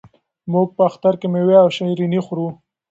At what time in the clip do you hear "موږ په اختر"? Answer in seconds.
0.51-1.13